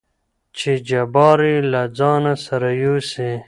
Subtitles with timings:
[0.57, 3.31] چې جبار يې له ځانه سره يوسي.